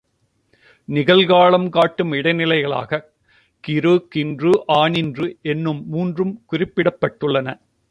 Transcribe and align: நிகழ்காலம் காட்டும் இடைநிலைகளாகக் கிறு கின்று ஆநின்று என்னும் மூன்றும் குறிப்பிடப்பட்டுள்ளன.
நிகழ்காலம் 0.89 1.69
காட்டும் 1.69 2.11
இடைநிலைகளாகக் 2.11 3.05
கிறு 3.63 4.07
கின்று 4.09 4.63
ஆநின்று 4.67 5.37
என்னும் 5.41 5.87
மூன்றும் 5.87 6.45
குறிப்பிடப்பட்டுள்ளன. 6.51 7.61